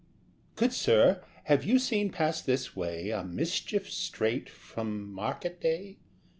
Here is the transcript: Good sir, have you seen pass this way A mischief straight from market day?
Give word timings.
Good 0.55 0.73
sir, 0.73 1.23
have 1.43 1.63
you 1.63 1.77
seen 1.77 2.09
pass 2.09 2.41
this 2.41 2.75
way 2.75 3.11
A 3.11 3.23
mischief 3.23 3.87
straight 3.91 4.49
from 4.49 5.13
market 5.13 5.59
day? 5.61 5.99